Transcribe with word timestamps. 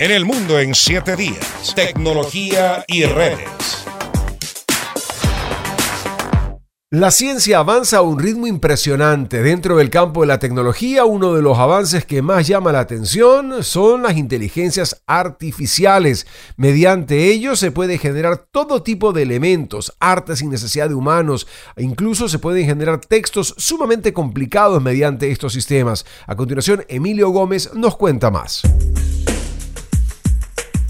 En 0.00 0.12
el 0.12 0.24
mundo 0.24 0.60
en 0.60 0.76
7 0.76 1.16
días. 1.16 1.74
Tecnología 1.74 2.84
y 2.86 3.02
redes. 3.02 3.48
La 6.90 7.10
ciencia 7.10 7.58
avanza 7.58 7.98
a 7.98 8.02
un 8.02 8.20
ritmo 8.20 8.46
impresionante. 8.46 9.42
Dentro 9.42 9.76
del 9.76 9.90
campo 9.90 10.20
de 10.20 10.28
la 10.28 10.38
tecnología, 10.38 11.04
uno 11.04 11.34
de 11.34 11.42
los 11.42 11.58
avances 11.58 12.04
que 12.04 12.22
más 12.22 12.46
llama 12.46 12.70
la 12.70 12.78
atención 12.78 13.64
son 13.64 14.04
las 14.04 14.16
inteligencias 14.16 15.02
artificiales. 15.08 16.28
Mediante 16.56 17.32
ellos 17.32 17.58
se 17.58 17.72
puede 17.72 17.98
generar 17.98 18.46
todo 18.52 18.84
tipo 18.84 19.12
de 19.12 19.22
elementos, 19.22 19.96
arte 19.98 20.36
sin 20.36 20.50
necesidad 20.50 20.88
de 20.88 20.94
humanos, 20.94 21.48
e 21.74 21.82
incluso 21.82 22.28
se 22.28 22.38
pueden 22.38 22.66
generar 22.66 23.00
textos 23.00 23.52
sumamente 23.58 24.12
complicados 24.12 24.80
mediante 24.80 25.32
estos 25.32 25.52
sistemas. 25.52 26.06
A 26.28 26.36
continuación, 26.36 26.84
Emilio 26.88 27.30
Gómez 27.30 27.74
nos 27.74 27.96
cuenta 27.96 28.30
más. 28.30 28.62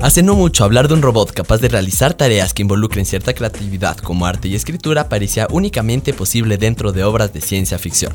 Hace 0.00 0.22
no 0.22 0.36
mucho 0.36 0.62
hablar 0.62 0.86
de 0.86 0.94
un 0.94 1.02
robot 1.02 1.32
capaz 1.32 1.58
de 1.58 1.68
realizar 1.68 2.14
tareas 2.14 2.54
que 2.54 2.62
involucren 2.62 3.04
cierta 3.04 3.34
creatividad 3.34 3.96
como 3.96 4.26
arte 4.26 4.46
y 4.46 4.54
escritura 4.54 5.08
parecía 5.08 5.48
únicamente 5.50 6.14
posible 6.14 6.56
dentro 6.56 6.92
de 6.92 7.02
obras 7.02 7.32
de 7.32 7.40
ciencia 7.40 7.80
ficción. 7.80 8.12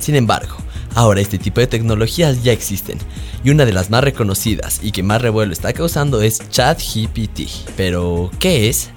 Sin 0.00 0.16
embargo, 0.16 0.56
ahora 0.96 1.20
este 1.20 1.38
tipo 1.38 1.60
de 1.60 1.68
tecnologías 1.68 2.42
ya 2.42 2.50
existen, 2.50 2.98
y 3.44 3.50
una 3.50 3.64
de 3.64 3.72
las 3.72 3.88
más 3.88 4.02
reconocidas 4.02 4.80
y 4.82 4.90
que 4.90 5.04
más 5.04 5.22
revuelo 5.22 5.52
está 5.52 5.72
causando 5.72 6.22
es 6.22 6.40
ChatGPT. 6.50 7.42
Pero, 7.76 8.28
¿qué 8.40 8.68
es? 8.68 8.90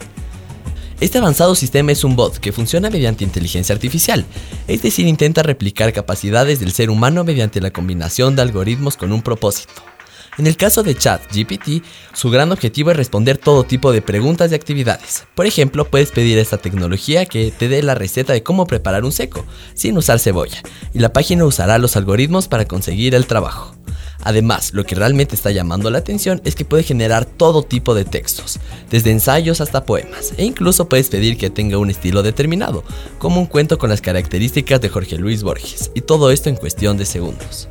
Este 0.99 1.19
avanzado 1.19 1.53
sistema 1.53 1.91
es 1.91 2.03
un 2.03 2.15
bot 2.15 2.39
que 2.39 2.51
funciona 2.51 2.89
mediante 2.89 3.23
inteligencia 3.23 3.75
artificial, 3.75 4.25
es 4.67 4.81
decir, 4.81 5.05
intenta 5.05 5.43
replicar 5.43 5.93
capacidades 5.93 6.59
del 6.59 6.71
ser 6.71 6.89
humano 6.89 7.23
mediante 7.23 7.61
la 7.61 7.69
combinación 7.69 8.35
de 8.35 8.41
algoritmos 8.41 8.97
con 8.97 9.11
un 9.11 9.21
propósito. 9.21 9.94
En 10.37 10.47
el 10.47 10.57
caso 10.57 10.83
de 10.83 10.95
ChatGPT, 10.95 11.85
su 12.13 12.29
gran 12.29 12.51
objetivo 12.51 12.91
es 12.91 12.97
responder 12.97 13.37
todo 13.37 13.63
tipo 13.63 13.93
de 13.93 14.01
preguntas 14.01 14.51
y 14.51 14.55
actividades. 14.55 15.23
Por 15.33 15.45
ejemplo, 15.45 15.85
puedes 15.85 16.11
pedir 16.11 16.37
a 16.37 16.41
esta 16.41 16.57
tecnología 16.57 17.25
que 17.25 17.51
te 17.51 17.69
dé 17.69 17.81
la 17.81 17.95
receta 17.95 18.33
de 18.33 18.43
cómo 18.43 18.67
preparar 18.67 19.05
un 19.05 19.13
seco, 19.13 19.45
sin 19.75 19.97
usar 19.97 20.19
cebolla, 20.19 20.61
y 20.93 20.99
la 20.99 21.13
página 21.13 21.45
usará 21.45 21.77
los 21.77 21.95
algoritmos 21.95 22.49
para 22.49 22.65
conseguir 22.65 23.15
el 23.15 23.27
trabajo. 23.27 23.75
Además, 24.23 24.73
lo 24.73 24.83
que 24.85 24.95
realmente 24.95 25.35
está 25.35 25.51
llamando 25.51 25.89
la 25.89 25.99
atención 25.99 26.41
es 26.43 26.55
que 26.55 26.65
puede 26.65 26.83
generar 26.83 27.25
todo 27.25 27.63
tipo 27.63 27.93
de 27.93 28.03
textos, 28.03 28.59
desde 28.89 29.11
ensayos 29.11 29.61
hasta 29.61 29.85
poemas, 29.85 30.33
e 30.35 30.43
incluso 30.43 30.89
puedes 30.89 31.09
pedir 31.09 31.37
que 31.37 31.49
tenga 31.49 31.77
un 31.77 31.89
estilo 31.89 32.23
determinado, 32.23 32.83
como 33.19 33.39
un 33.39 33.45
cuento 33.45 33.77
con 33.77 33.89
las 33.89 34.01
características 34.01 34.81
de 34.81 34.89
Jorge 34.89 35.17
Luis 35.17 35.43
Borges, 35.43 35.91
y 35.93 36.01
todo 36.01 36.31
esto 36.31 36.49
en 36.49 36.55
cuestión 36.55 36.97
de 36.97 37.05
segundos. 37.05 37.69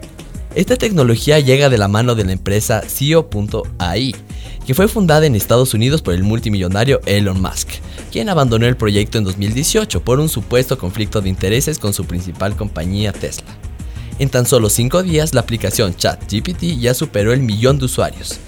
Esta 0.55 0.77
tecnología 0.77 1.41
llega 1.41 1.69
de 1.69 1.79
la 1.79 1.89
mano 1.89 2.15
de 2.15 2.25
la 2.25 2.31
empresa 2.31 2.83
CEO.ai, 2.87 4.15
que 4.65 4.75
fue 4.75 4.87
fundada 4.87 5.27
en 5.27 5.35
Estados 5.35 5.75
Unidos 5.75 6.01
por 6.01 6.15
el 6.15 6.23
multimillonario 6.23 7.01
Elon 7.07 7.43
Musk, 7.43 7.71
quien 8.13 8.29
abandonó 8.29 8.67
el 8.67 8.77
proyecto 8.77 9.19
en 9.19 9.25
2018 9.25 10.05
por 10.05 10.21
un 10.21 10.29
supuesto 10.29 10.79
conflicto 10.79 11.21
de 11.21 11.29
intereses 11.29 11.81
con 11.81 11.93
su 11.93 12.05
principal 12.05 12.55
compañía 12.55 13.13
Tesla. 13.13 13.49
En 14.21 14.31
tan 14.31 14.47
solo 14.47 14.71
5 14.71 15.03
días, 15.03 15.35
la 15.35 15.41
aplicación 15.41 15.97
ChatGPT 15.97 16.79
ya 16.79 16.95
superó 16.95 17.33
el 17.33 17.41
millón 17.41 17.81
de 17.81 17.87
usuarios 17.87 18.39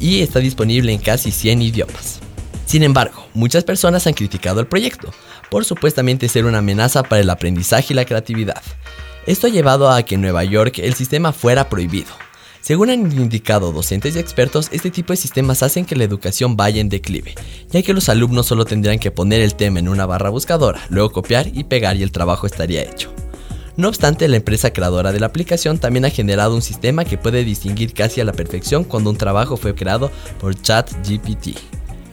y 0.00 0.22
está 0.22 0.40
disponible 0.40 0.92
en 0.92 0.98
casi 0.98 1.30
100 1.30 1.62
idiomas. 1.62 2.18
Sin 2.66 2.82
embargo, 2.82 3.28
muchas 3.32 3.62
personas 3.62 4.08
han 4.08 4.14
criticado 4.14 4.58
el 4.58 4.66
proyecto 4.66 5.12
por 5.50 5.64
supuestamente 5.64 6.28
ser 6.28 6.46
una 6.46 6.58
amenaza 6.58 7.04
para 7.04 7.22
el 7.22 7.30
aprendizaje 7.30 7.92
y 7.92 7.96
la 7.96 8.04
creatividad, 8.06 8.60
esto 9.26 9.46
ha 9.46 9.50
llevado 9.50 9.90
a 9.90 10.02
que 10.02 10.16
en 10.16 10.20
Nueva 10.20 10.44
York 10.44 10.78
el 10.78 10.94
sistema 10.94 11.32
fuera 11.32 11.68
prohibido. 11.68 12.10
Según 12.60 12.88
han 12.88 13.12
indicado 13.12 13.72
docentes 13.72 14.16
y 14.16 14.18
expertos, 14.18 14.68
este 14.72 14.90
tipo 14.90 15.12
de 15.12 15.18
sistemas 15.18 15.62
hacen 15.62 15.84
que 15.84 15.96
la 15.96 16.04
educación 16.04 16.56
vaya 16.56 16.80
en 16.80 16.88
declive, 16.88 17.34
ya 17.70 17.82
que 17.82 17.92
los 17.92 18.08
alumnos 18.08 18.46
solo 18.46 18.64
tendrían 18.64 18.98
que 18.98 19.10
poner 19.10 19.42
el 19.42 19.54
tema 19.54 19.80
en 19.80 19.88
una 19.88 20.06
barra 20.06 20.30
buscadora, 20.30 20.80
luego 20.88 21.12
copiar 21.12 21.48
y 21.52 21.64
pegar 21.64 21.96
y 21.96 22.02
el 22.02 22.10
trabajo 22.10 22.46
estaría 22.46 22.82
hecho. 22.82 23.12
No 23.76 23.88
obstante, 23.88 24.28
la 24.28 24.36
empresa 24.36 24.72
creadora 24.72 25.12
de 25.12 25.20
la 25.20 25.26
aplicación 25.26 25.78
también 25.78 26.04
ha 26.04 26.10
generado 26.10 26.54
un 26.54 26.62
sistema 26.62 27.04
que 27.04 27.18
puede 27.18 27.44
distinguir 27.44 27.92
casi 27.92 28.20
a 28.20 28.24
la 28.24 28.32
perfección 28.32 28.84
cuando 28.84 29.10
un 29.10 29.16
trabajo 29.16 29.56
fue 29.56 29.74
creado 29.74 30.10
por 30.40 30.54
ChatGPT. 30.54 31.58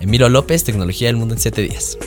Emilio 0.01 0.27
López, 0.27 0.63
Tecnología 0.63 1.07
del 1.07 1.17
Mundo 1.17 1.35
en 1.35 1.39
7 1.39 1.61
días. 1.61 1.97